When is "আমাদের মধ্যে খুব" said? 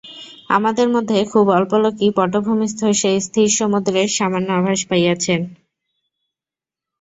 0.49-1.45